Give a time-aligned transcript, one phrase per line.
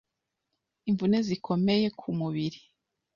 [0.89, 2.59] imvune zikomeye ku mubiri,